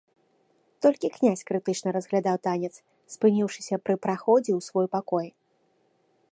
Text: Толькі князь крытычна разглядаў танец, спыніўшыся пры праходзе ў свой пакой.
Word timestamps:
Толькі 0.85 1.11
князь 1.17 1.43
крытычна 1.49 1.89
разглядаў 1.97 2.37
танец, 2.47 2.71
спыніўшыся 3.17 3.75
пры 3.85 3.95
праходзе 4.07 4.51
ў 4.57 4.69
свой 4.69 4.87
пакой. 4.97 5.27